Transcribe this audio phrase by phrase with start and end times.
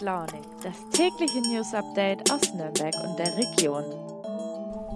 [0.00, 3.84] Launig, das tägliche News Update aus Nürnberg und der Region.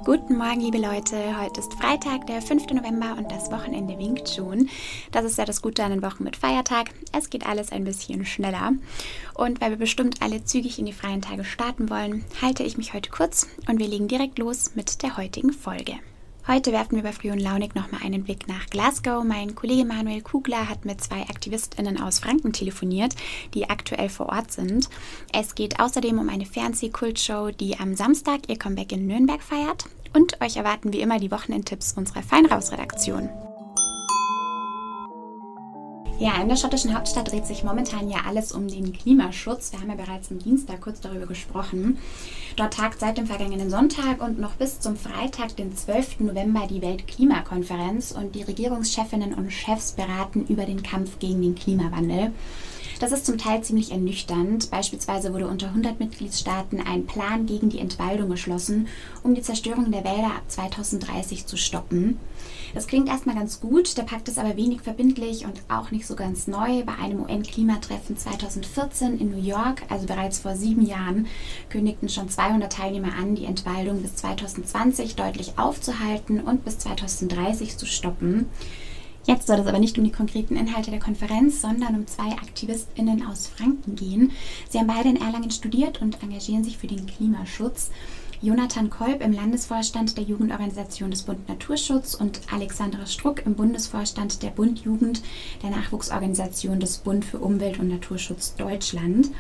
[0.05, 1.39] Guten Morgen, liebe Leute.
[1.41, 2.67] Heute ist Freitag, der 5.
[2.73, 4.71] November und das Wochenende winkt schon.
[5.13, 6.91] Das ist ja das Gute an den Wochen mit Feiertag.
[7.13, 8.73] Es geht alles ein bisschen schneller.
[9.35, 12.95] Und weil wir bestimmt alle zügig in die freien Tage starten wollen, halte ich mich
[12.95, 15.95] heute kurz und wir legen direkt los mit der heutigen Folge.
[16.47, 19.25] Heute werfen wir bei Früh und Launig nochmal einen Blick nach Glasgow.
[19.25, 23.15] Mein Kollege Manuel Kugler hat mit zwei AktivistInnen aus Franken telefoniert,
[23.55, 24.91] die aktuell vor Ort sind.
[25.33, 29.87] Es geht außerdem um eine Fernsehkultshow, die am Samstag ihr Comeback in Nürnberg feiert.
[30.13, 33.31] Und euch erwarten wie immer die Wochenendtipps unserer Feinraus-Redaktion.
[36.21, 39.73] Ja, in der schottischen Hauptstadt dreht sich momentan ja alles um den Klimaschutz.
[39.73, 41.99] Wir haben ja bereits am Dienstag kurz darüber gesprochen.
[42.55, 46.21] Dort tagt seit dem vergangenen Sonntag und noch bis zum Freitag, den 12.
[46.21, 52.31] November, die Weltklimakonferenz und die Regierungschefinnen und Chefs beraten über den Kampf gegen den Klimawandel.
[53.01, 54.71] Das ist zum Teil ziemlich ernüchternd.
[54.71, 58.87] Beispielsweise wurde unter 100 Mitgliedstaaten ein Plan gegen die Entwaldung geschlossen,
[59.23, 62.19] um die Zerstörung der Wälder ab 2030 zu stoppen.
[62.73, 66.17] Das klingt erstmal ganz gut, der Pakt ist aber wenig verbindlich und auch nicht so
[66.17, 66.83] ganz neu.
[66.85, 71.27] Bei einem UN-Klimatreffen 2014 in New York, also bereits vor sieben Jahren,
[71.71, 77.87] kündigten schon 200 Teilnehmer an, die Entwaldung bis 2020 deutlich aufzuhalten und bis 2030 zu
[77.87, 78.47] stoppen.
[79.27, 83.27] Jetzt soll es aber nicht um die konkreten Inhalte der Konferenz, sondern um zwei AktivistInnen
[83.27, 84.33] aus Franken gehen.
[84.69, 87.91] Sie haben beide in Erlangen studiert und engagieren sich für den Klimaschutz.
[88.43, 94.51] Jonathan Kolb im Landesvorstand der Jugendorganisation des Bund Naturschutz und Alexandra Struck im Bundesvorstand der
[94.51, 95.23] Bund Jugend
[95.63, 99.31] der Nachwuchsorganisation des Bund für Umwelt und Naturschutz Deutschland.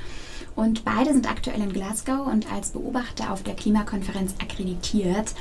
[0.56, 5.34] Und beide sind aktuell in Glasgow und als Beobachter auf der Klimakonferenz akkreditiert.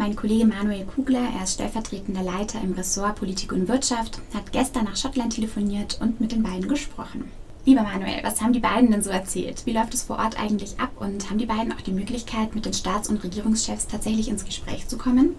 [0.00, 4.84] Mein Kollege Manuel Kugler, er ist stellvertretender Leiter im Ressort Politik und Wirtschaft, hat gestern
[4.84, 7.24] nach Schottland telefoniert und mit den beiden gesprochen.
[7.66, 9.66] Lieber Manuel, was haben die beiden denn so erzählt?
[9.66, 12.64] Wie läuft es vor Ort eigentlich ab und haben die beiden auch die Möglichkeit, mit
[12.64, 15.34] den Staats- und Regierungschefs tatsächlich ins Gespräch zu kommen?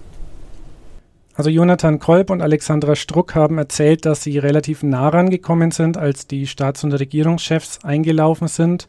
[1.33, 6.27] Also Jonathan Kolb und Alexandra Struck haben erzählt, dass sie relativ nah rangekommen sind, als
[6.27, 8.87] die Staats- und Regierungschefs eingelaufen sind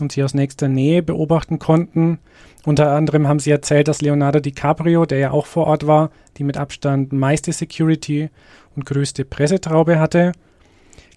[0.00, 2.18] und sie aus nächster Nähe beobachten konnten.
[2.64, 6.44] Unter anderem haben sie erzählt, dass Leonardo DiCaprio, der ja auch vor Ort war, die
[6.44, 8.30] mit Abstand meiste Security
[8.76, 10.32] und größte Pressetraube hatte.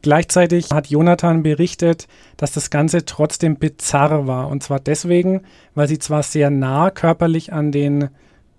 [0.01, 4.49] Gleichzeitig hat Jonathan berichtet, dass das Ganze trotzdem bizarr war.
[4.49, 5.41] Und zwar deswegen,
[5.75, 8.09] weil sie zwar sehr nah körperlich an den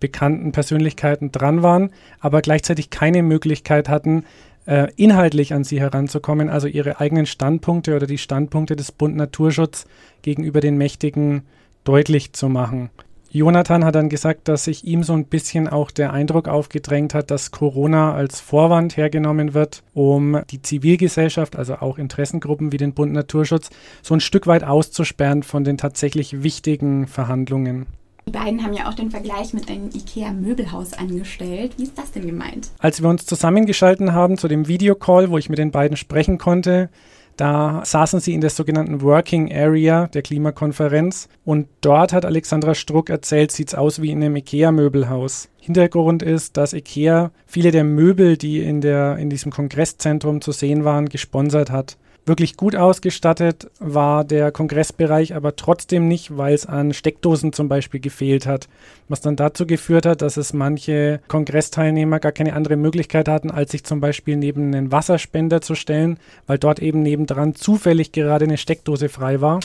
[0.00, 1.90] bekannten Persönlichkeiten dran waren,
[2.20, 4.24] aber gleichzeitig keine Möglichkeit hatten,
[4.66, 9.86] äh, inhaltlich an sie heranzukommen, also ihre eigenen Standpunkte oder die Standpunkte des Bund Naturschutz
[10.22, 11.42] gegenüber den Mächtigen
[11.84, 12.90] deutlich zu machen.
[13.30, 17.32] Jonathan hat dann gesagt, dass sich ihm so ein bisschen auch der Eindruck aufgedrängt hat,
[17.32, 23.12] dass Corona als Vorwand hergenommen wird, um die Zivilgesellschaft, also auch Interessengruppen wie den Bund
[23.12, 23.70] Naturschutz,
[24.02, 27.86] so ein Stück weit auszusperren von den tatsächlich wichtigen Verhandlungen.
[28.26, 31.74] Die beiden haben ja auch den Vergleich mit einem IKEA-Möbelhaus angestellt.
[31.76, 32.70] Wie ist das denn gemeint?
[32.78, 36.88] Als wir uns zusammengeschalten haben zu dem Videocall, wo ich mit den beiden sprechen konnte,
[37.36, 43.10] da saßen sie in der sogenannten Working Area der Klimakonferenz und dort hat Alexandra Struck
[43.10, 45.48] erzählt, sieht es aus wie in einem IKEA-Möbelhaus.
[45.58, 50.84] Hintergrund ist, dass IKEA viele der Möbel, die in, der, in diesem Kongresszentrum zu sehen
[50.84, 51.96] waren, gesponsert hat.
[52.26, 58.00] Wirklich gut ausgestattet war der Kongressbereich aber trotzdem nicht, weil es an Steckdosen zum Beispiel
[58.00, 58.66] gefehlt hat.
[59.08, 63.72] Was dann dazu geführt hat, dass es manche Kongressteilnehmer gar keine andere Möglichkeit hatten, als
[63.72, 68.56] sich zum Beispiel neben einen Wasserspender zu stellen, weil dort eben nebendran zufällig gerade eine
[68.56, 69.60] Steckdose frei war.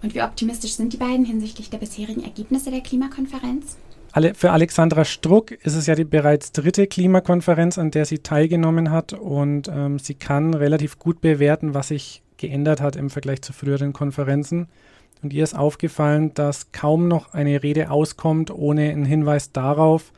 [0.00, 3.76] Und wie optimistisch sind die beiden hinsichtlich der bisherigen Ergebnisse der Klimakonferenz?
[4.34, 9.12] Für Alexandra Struck ist es ja die bereits dritte Klimakonferenz, an der sie teilgenommen hat
[9.12, 13.92] und ähm, sie kann relativ gut bewerten, was sich geändert hat im Vergleich zu früheren
[13.92, 14.68] Konferenzen.
[15.24, 20.12] Und ihr ist aufgefallen, dass kaum noch eine Rede auskommt ohne einen Hinweis darauf,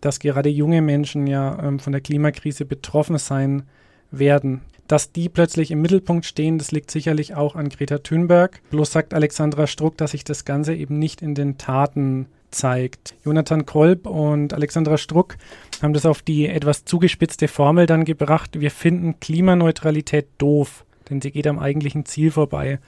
[0.00, 3.64] dass gerade junge Menschen ja ähm, von der Klimakrise betroffen sein
[4.12, 4.60] werden.
[4.86, 8.60] Dass die plötzlich im Mittelpunkt stehen, das liegt sicherlich auch an Greta Thunberg.
[8.70, 13.14] Bloß sagt Alexandra Struck, dass sich das Ganze eben nicht in den Taten zeigt.
[13.24, 15.36] Jonathan Kolb und Alexandra Struck
[15.82, 18.60] haben das auf die etwas zugespitzte Formel dann gebracht.
[18.60, 22.78] Wir finden Klimaneutralität doof, denn sie geht am eigentlichen Ziel vorbei.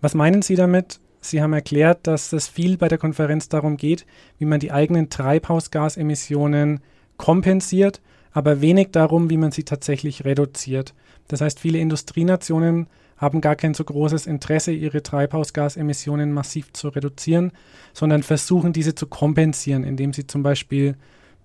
[0.00, 1.00] Was meinen Sie damit?
[1.20, 4.06] Sie haben erklärt, dass es viel bei der Konferenz darum geht,
[4.38, 6.80] wie man die eigenen Treibhausgasemissionen
[7.16, 8.00] kompensiert,
[8.32, 10.94] aber wenig darum, wie man sie tatsächlich reduziert.
[11.28, 17.52] Das heißt, viele Industrienationen haben gar kein so großes Interesse, ihre Treibhausgasemissionen massiv zu reduzieren,
[17.92, 20.96] sondern versuchen diese zu kompensieren, indem sie zum Beispiel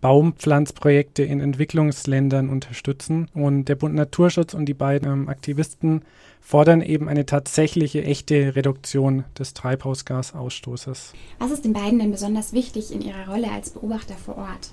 [0.02, 3.30] Baumpflanzprojekte in Entwicklungsländern unterstützen.
[3.34, 6.02] Und der Bund Naturschutz und die beiden ähm, Aktivisten
[6.42, 11.14] fordern eben eine tatsächliche, echte Reduktion des Treibhausgasausstoßes.
[11.38, 14.72] Was ist den beiden denn besonders wichtig in ihrer Rolle als Beobachter vor Ort?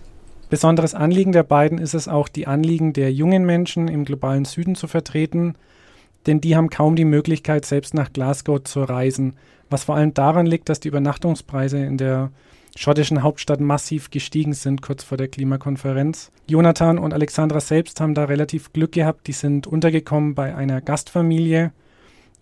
[0.49, 4.77] Besonderes Anliegen der beiden ist es auch, die Anliegen der jungen Menschen im globalen Süden
[4.77, 5.57] zu vertreten,
[6.27, 9.35] denn die haben kaum die Möglichkeit, selbst nach Glasgow zu reisen,
[9.71, 12.31] was vor allem daran liegt, dass die Übernachtungspreise in der
[12.77, 16.31] schottischen Hauptstadt massiv gestiegen sind kurz vor der Klimakonferenz.
[16.47, 19.27] Jonathan und Alexandra selbst haben da relativ Glück gehabt.
[19.27, 21.73] Die sind untergekommen bei einer Gastfamilie,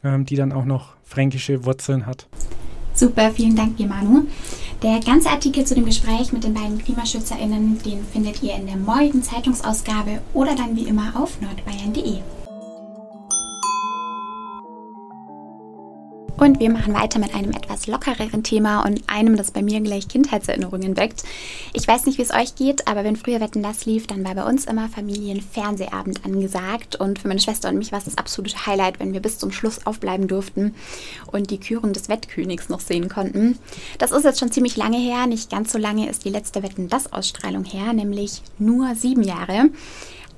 [0.04, 2.28] ähm, die dann auch noch fränkische Wurzeln hat.
[2.94, 4.26] Super, vielen Dank dir, Manu.
[4.82, 8.76] Der ganze Artikel zu dem Gespräch mit den beiden KlimaschützerInnen, den findet ihr in der
[8.76, 12.20] morgigen Zeitungsausgabe oder dann wie immer auf nordbayern.de.
[16.38, 20.06] Und wir machen weiter mit einem etwas lockereren Thema und einem, das bei mir gleich
[20.06, 21.24] Kindheitserinnerungen weckt.
[21.72, 24.34] Ich weiß nicht, wie es euch geht, aber wenn früher Wetten das lief, dann war
[24.34, 26.96] bei uns immer Familienfernsehabend angesagt.
[26.96, 29.50] Und für meine Schwester und mich war es das absolute Highlight, wenn wir bis zum
[29.50, 30.74] Schluss aufbleiben durften
[31.32, 33.58] und die Kürung des Wettkönigs noch sehen konnten.
[33.96, 35.26] Das ist jetzt schon ziemlich lange her.
[35.26, 39.70] Nicht ganz so lange ist die letzte Wetten das Ausstrahlung her, nämlich nur sieben Jahre.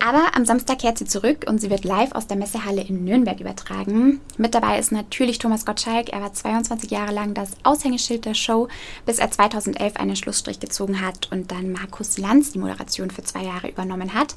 [0.01, 3.41] Aber am Samstag kehrt sie zurück und sie wird live aus der Messehalle in Nürnberg
[3.41, 4.21] übertragen.
[4.37, 6.11] Mit dabei ist natürlich Thomas Gottschalk.
[6.11, 8.69] Er war 22 Jahre lang das Aushängeschild der Show,
[9.07, 13.43] bis er 2011 einen Schlussstrich gezogen hat und dann Markus Lanz die Moderation für zwei
[13.43, 14.35] Jahre übernommen hat.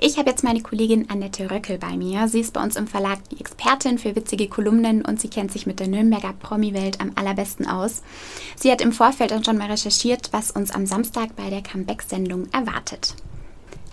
[0.00, 2.28] Ich habe jetzt meine Kollegin Annette Röckel bei mir.
[2.28, 5.66] Sie ist bei uns im Verlag die Expertin für witzige Kolumnen und sie kennt sich
[5.66, 8.02] mit der Nürnberger Promi-Welt am allerbesten aus.
[8.56, 12.46] Sie hat im Vorfeld dann schon mal recherchiert, was uns am Samstag bei der Comeback-Sendung
[12.52, 13.16] erwartet.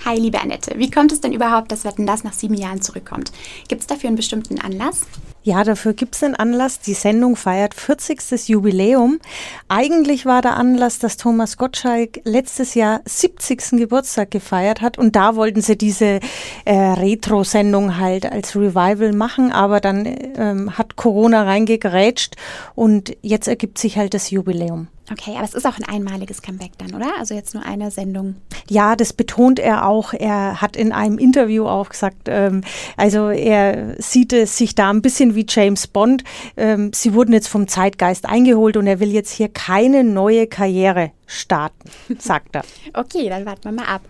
[0.03, 0.77] Hi, liebe Annette.
[0.77, 3.31] Wie kommt es denn überhaupt, dass Wetten das nach sieben Jahren zurückkommt?
[3.67, 5.01] Gibt es dafür einen bestimmten Anlass?
[5.45, 6.79] Ja, dafür gibt es einen Anlass.
[6.79, 8.49] Die Sendung feiert 40.
[8.49, 9.19] Jubiläum.
[9.67, 13.77] Eigentlich war der Anlass, dass Thomas Gottschalk letztes Jahr 70.
[13.77, 16.19] Geburtstag gefeiert hat und da wollten sie diese
[16.65, 20.05] äh, Retro-Sendung halt als Revival machen, aber dann
[20.35, 22.35] ähm, hat Corona reingegrätscht
[22.73, 24.87] und jetzt ergibt sich halt das Jubiläum.
[25.11, 27.17] Okay, aber es ist auch ein einmaliges Comeback dann, oder?
[27.19, 28.35] Also jetzt nur eine Sendung.
[28.69, 30.13] Ja, das betont er auch.
[30.13, 32.63] Er hat in einem Interview auch gesagt, ähm,
[32.97, 36.23] also er sieht es sich da ein bisschen wie James Bond.
[36.57, 41.11] Ähm, sie wurden jetzt vom Zeitgeist eingeholt und er will jetzt hier keine neue Karriere
[41.27, 42.63] starten, sagt er.
[42.93, 44.01] okay, dann warten wir mal ab.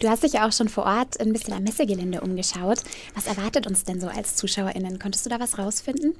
[0.00, 2.78] Du hast dich ja auch schon vor Ort ein bisschen am Messegelände umgeschaut.
[3.14, 4.98] Was erwartet uns denn so als ZuschauerInnen?
[4.98, 6.14] Konntest du da was rausfinden?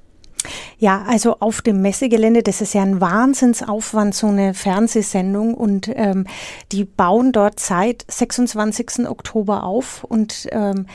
[0.79, 5.55] Ja, also auf dem Messegelände, das ist ja ein Wahnsinnsaufwand, so eine Fernsehsendung.
[5.55, 6.27] Und ähm,
[6.73, 9.07] die bauen dort seit 26.
[9.09, 10.05] Oktober auf.
[10.05, 10.87] Und ähm,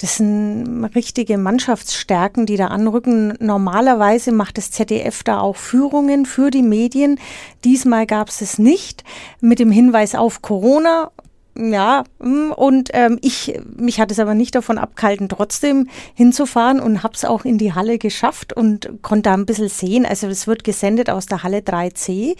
[0.00, 3.34] das sind richtige Mannschaftsstärken, die da anrücken.
[3.38, 7.20] Normalerweise macht das ZDF da auch Führungen für die Medien.
[7.64, 9.04] Diesmal gab es es nicht
[9.40, 11.10] mit dem Hinweis auf Corona
[11.56, 17.04] ja, mm, und ähm, ich, mich hat es aber nicht davon abgehalten, trotzdem hinzufahren und
[17.04, 20.04] habe es auch in die Halle geschafft und konnte da ein bisschen sehen.
[20.04, 22.36] Also es wird gesendet aus der Halle 3C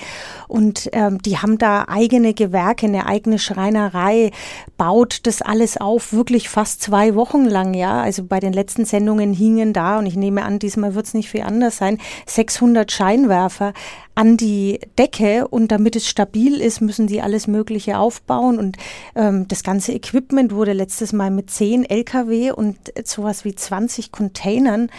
[0.49, 4.32] und ähm, die haben da eigene Gewerke, eine eigene Schreinerei,
[4.76, 8.02] baut das alles auf, wirklich fast zwei Wochen lang, ja.
[8.02, 11.31] Also bei den letzten Sendungen hingen da, und ich nehme an, diesmal wird es nicht
[11.31, 13.75] viel anders sein, 600 Scheinwerfer
[14.14, 18.76] an die Decke und damit es stabil ist, müssen die alles Mögliche aufbauen und
[19.15, 24.91] ähm, das ganze Equipment wurde letztes Mal mit 10 LKW und sowas wie 20 Containern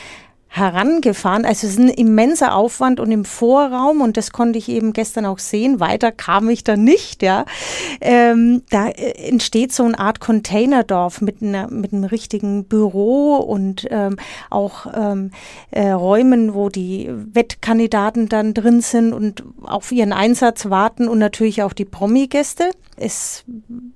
[0.56, 1.44] herangefahren.
[1.44, 5.26] Also es ist ein immenser Aufwand und im Vorraum, und das konnte ich eben gestern
[5.26, 7.46] auch sehen, weiter kam ich da nicht, ja.
[8.00, 13.86] Ähm, da äh, entsteht so eine Art Containerdorf mit, einer, mit einem richtigen Büro und
[13.92, 14.16] ähm,
[14.50, 15.32] auch ähm,
[15.72, 21.64] äh, Räumen, wo die Wettkandidaten dann drin sind und auf ihren Einsatz warten und natürlich
[21.64, 22.72] auch die Promi-Gäste.
[22.96, 23.44] Es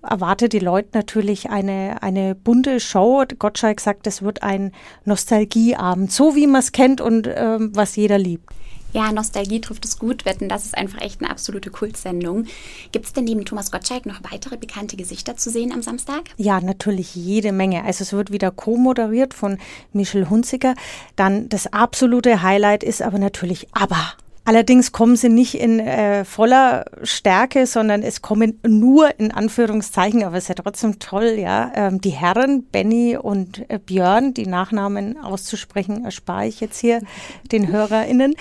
[0.02, 3.24] erwartet die Leute natürlich eine, eine bunte Show.
[3.38, 4.72] Gottschalk sagt, es wird ein
[5.06, 8.50] Nostalgieabend, so wie man es kennt und ähm, was jeder liebt.
[8.92, 10.26] Ja, Nostalgie trifft es gut.
[10.26, 12.46] Wetten, das ist einfach echt eine absolute Kultsendung.
[12.92, 16.24] Gibt es denn neben Thomas Gottschalk noch weitere bekannte Gesichter zu sehen am Samstag?
[16.38, 17.84] Ja, natürlich jede Menge.
[17.84, 19.60] Also es wird wieder co-moderiert von
[19.94, 20.74] Michel Hunziker.
[21.16, 24.14] Dann das absolute Highlight ist aber natürlich ABBA.
[24.50, 30.38] Allerdings kommen sie nicht in äh, voller Stärke, sondern es kommen nur in Anführungszeichen, aber
[30.38, 31.72] es ist ja trotzdem toll, ja.
[31.76, 37.04] Ähm, die Herren, Benny und äh, Björn, die Nachnamen auszusprechen, erspare ich jetzt hier
[37.52, 38.34] den HörerInnen.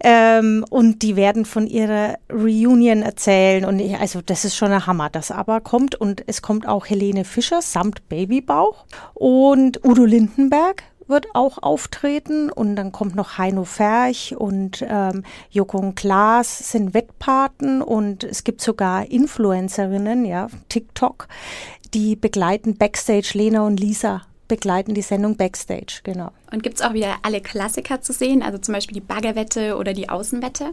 [0.00, 3.64] Ähm, und die werden von ihrer Reunion erzählen.
[3.64, 5.94] Und ich, also das ist schon ein Hammer, das aber kommt.
[5.94, 12.76] Und es kommt auch Helene Fischer samt Babybauch und Udo Lindenberg wird auch auftreten und
[12.76, 18.60] dann kommt noch Heino Ferch und ähm, Joko und Klaas sind Wettpaten und es gibt
[18.60, 21.28] sogar Influencerinnen, ja, TikTok,
[21.92, 26.30] die begleiten Backstage Lena und Lisa begleiten die Sendung Backstage, genau.
[26.52, 29.92] Und gibt es auch wieder alle Klassiker zu sehen, also zum Beispiel die Baggerwette oder
[29.92, 30.72] die Außenwette?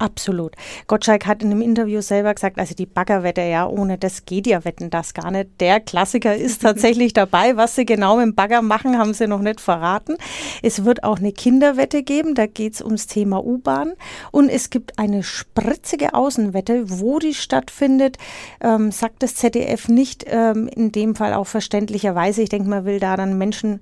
[0.00, 0.54] Absolut.
[0.86, 4.64] Gottschalk hat in einem Interview selber gesagt, also die Baggerwette, ja, ohne das geht ja
[4.64, 5.60] Wetten das gar nicht.
[5.60, 7.56] Der Klassiker ist tatsächlich dabei.
[7.56, 10.16] Was sie genau mit dem Bagger machen, haben sie noch nicht verraten.
[10.62, 13.94] Es wird auch eine Kinderwette geben, da geht es ums Thema U-Bahn.
[14.30, 18.18] Und es gibt eine spritzige Außenwette, wo die stattfindet,
[18.60, 22.42] ähm, sagt das ZDF nicht, ähm, in dem Fall auch verständlicherweise.
[22.42, 23.80] Ich denke, man will da dann Menschen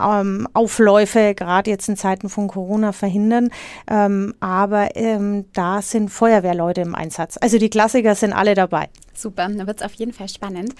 [0.00, 3.50] ähm, Aufläufe, gerade jetzt in Zeiten von Corona, verhindern.
[3.90, 7.38] Ähm, aber ähm, da sind Feuerwehrleute im Einsatz.
[7.40, 8.88] Also die Klassiker sind alle dabei.
[9.14, 10.74] Super, da wird es auf jeden Fall spannend.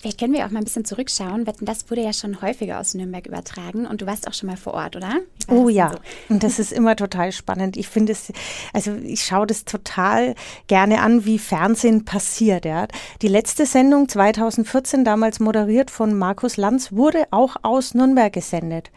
[0.00, 1.46] Vielleicht können wir auch mal ein bisschen zurückschauen.
[1.46, 4.56] Wetten, das wurde ja schon häufiger aus Nürnberg übertragen und du warst auch schon mal
[4.56, 5.20] vor Ort, oder?
[5.48, 5.98] Oh ja, so?
[6.28, 7.76] und das ist immer total spannend.
[7.76, 8.32] Ich finde es,
[8.72, 10.34] also ich schaue das total
[10.66, 12.64] gerne an, wie Fernsehen passiert.
[12.64, 12.86] Ja.
[13.20, 18.90] Die letzte Sendung 2014, damals moderiert von Markus Lanz, wurde auch aus Nürnberg gesendet.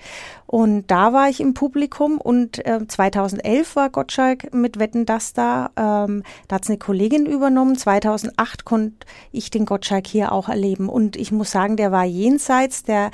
[0.48, 5.72] Und da war ich im Publikum und äh, 2011 war Gottschalk mit Wetten das da.
[5.76, 7.78] Ähm, da hat es eine Kollegin übernommen.
[7.78, 10.88] 2008 konnte ich den Gottschalk hier auch erleben.
[10.88, 13.12] Und ich muss sagen, der war jenseits der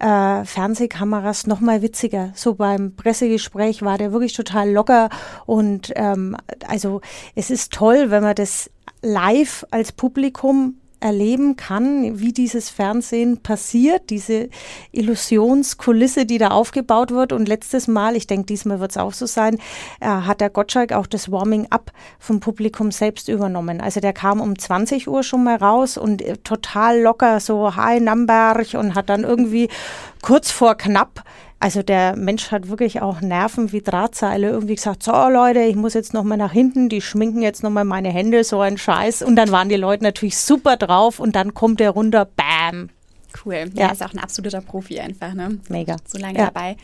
[0.00, 2.32] äh, Fernsehkameras noch mal witziger.
[2.34, 5.08] So beim Pressegespräch war der wirklich total locker.
[5.46, 6.36] Und ähm,
[6.66, 7.00] also
[7.34, 8.70] es ist toll, wenn man das
[9.02, 14.48] live als Publikum erleben kann, wie dieses Fernsehen passiert, diese
[14.92, 17.32] Illusionskulisse, die da aufgebaut wird.
[17.32, 19.58] Und letztes Mal, ich denke, diesmal wird es auch so sein,
[20.00, 23.80] äh, hat der Gottschalk auch das Warming-up vom Publikum selbst übernommen.
[23.80, 28.00] Also der kam um 20 Uhr schon mal raus und äh, total locker, so Hi
[28.00, 29.68] Namberg und hat dann irgendwie
[30.22, 31.24] kurz vor knapp
[31.62, 34.50] also der Mensch hat wirklich auch Nerven wie Drahtseile.
[34.50, 38.08] Irgendwie gesagt, so Leute, ich muss jetzt nochmal nach hinten, die schminken jetzt nochmal meine
[38.08, 39.22] Hände, so ein Scheiß.
[39.22, 42.90] Und dann waren die Leute natürlich super drauf und dann kommt er runter, bam.
[43.44, 43.70] Cool.
[43.74, 43.92] Ja, ja.
[43.92, 45.60] ist auch ein absoluter Profi einfach, ne?
[45.68, 45.98] Mega.
[46.04, 46.46] So lange ja.
[46.46, 46.76] dabei.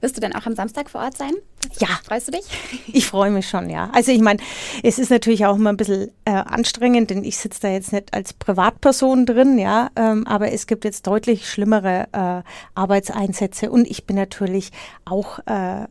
[0.00, 1.32] Wirst du denn auch am Samstag vor Ort sein?
[1.78, 1.88] Ja.
[2.04, 2.44] Freust du dich?
[2.94, 3.90] Ich freue mich schon, ja.
[3.94, 4.40] Also ich meine,
[4.82, 8.12] es ist natürlich auch immer ein bisschen äh, anstrengend, denn ich sitze da jetzt nicht
[8.12, 12.42] als Privatperson drin, ja, ähm, aber es gibt jetzt deutlich schlimmere äh,
[12.74, 14.70] Arbeitseinsätze und ich bin natürlich
[15.04, 15.86] auch äh,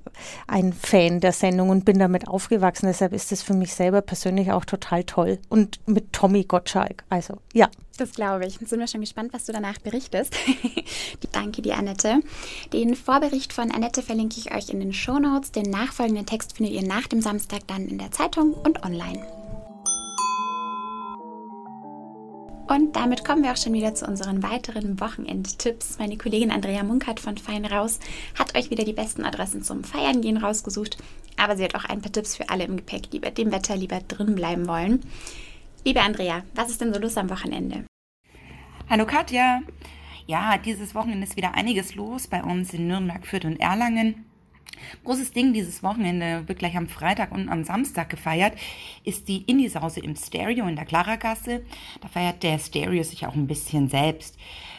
[0.47, 2.85] ein Fan der Sendung und bin damit aufgewachsen.
[2.85, 5.39] Deshalb ist es für mich selber persönlich auch total toll.
[5.49, 7.03] Und mit Tommy Gottschalk.
[7.09, 7.69] Also ja.
[7.97, 8.57] Das glaube ich.
[8.57, 10.35] Sind wir schon gespannt, was du danach berichtest.
[11.31, 12.21] Danke dir, Annette.
[12.73, 15.51] Den Vorbericht von Annette verlinke ich euch in den Show Notes.
[15.61, 19.23] Den nachfolgenden Text findet ihr nach dem Samstag dann in der Zeitung und online.
[22.67, 25.99] Und damit kommen wir auch schon wieder zu unseren weiteren Wochenendtipps.
[25.99, 27.99] Meine Kollegin Andrea Munkert von Fein Raus
[28.39, 30.97] hat euch wieder die besten Adressen zum Feiern gehen rausgesucht.
[31.37, 33.75] Aber sie hat auch ein paar Tipps für alle im Gepäck, die bei dem Wetter
[33.75, 35.03] lieber drin bleiben wollen.
[35.85, 37.85] Liebe Andrea, was ist denn so los am Wochenende?
[38.89, 39.61] Hallo Katja.
[40.25, 44.30] Ja, dieses Wochenende ist wieder einiges los bei uns in Nürnberg, Fürth und Erlangen.
[45.03, 48.53] Großes Ding dieses Wochenende, wird gleich am Freitag und am Samstag gefeiert,
[49.03, 51.63] ist die Indie-Sause im Stereo in der Klaragasse.
[52.01, 54.37] Da feiert der Stereo sich auch ein bisschen selbst.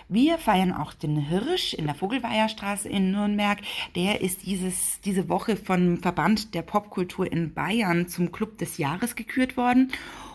[0.08, 3.60] Wir feiern auch den Hirsch in der Vogelweierstraße in Nürnberg.
[3.94, 9.16] Der ist dieses, diese Woche vom Verband der Popkultur in Bayern zum Club des Jahres
[9.16, 9.90] gekürt worden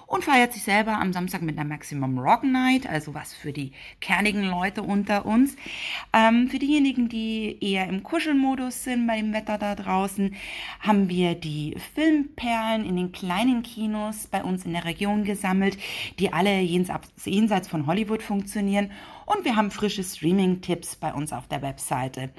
[0.08, 3.74] und feiert sich selber am Samstag mit einer Maximum Rock Night, also was für die
[4.00, 5.56] kernigen Leute unter uns.
[6.14, 10.34] Ähm, für diejenigen, die eher im Kuschelmodus sind bei dem Wetter da draußen,
[10.80, 15.78] haben wir die Filmperlen in den kleinen Kinos bei uns in der Region gesammelt,
[16.20, 18.92] die alle jenseits von Hollywood funktionieren
[19.28, 22.30] und wir haben frische Streaming-Tipps bei uns auf der Webseite.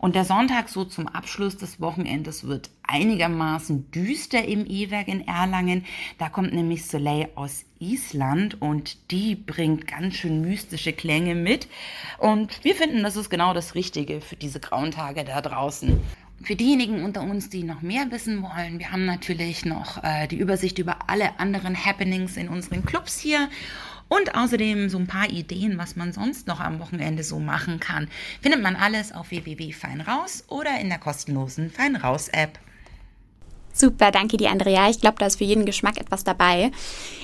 [0.00, 5.84] Und der Sonntag so zum Abschluss des Wochenendes wird einigermaßen düster im E-Werk in Erlangen.
[6.18, 11.68] Da kommt nämlich Soleil aus Island und die bringt ganz schön mystische Klänge mit.
[12.18, 16.00] Und wir finden, das ist genau das Richtige für diese grauen Tage da draußen.
[16.42, 20.36] Für diejenigen unter uns, die noch mehr wissen wollen, wir haben natürlich noch äh, die
[20.36, 23.48] Übersicht über alle anderen Happenings in unseren Clubs hier
[24.08, 28.08] und außerdem so ein paar Ideen, was man sonst noch am Wochenende so machen kann.
[28.40, 32.58] Findet man alles auf www.feinraus oder in der kostenlosen Feinraus-App.
[33.76, 34.88] Super, danke dir, Andrea.
[34.88, 36.70] Ich glaube, da ist für jeden Geschmack etwas dabei.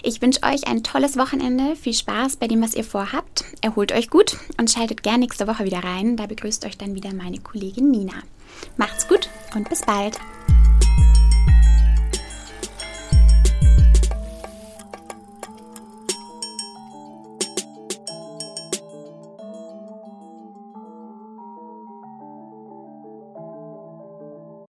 [0.02, 1.76] Ich wünsche euch ein tolles Wochenende.
[1.76, 3.44] Viel Spaß bei dem, was ihr vorhabt.
[3.60, 6.16] Erholt euch gut und schaltet gern nächste Woche wieder rein.
[6.16, 8.14] Da begrüßt euch dann wieder meine Kollegin Nina.
[8.76, 10.18] Macht's gut und bis bald.